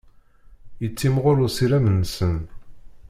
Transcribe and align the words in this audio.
Yettimɣur 0.81 1.37
usirem-nsen. 1.45 2.37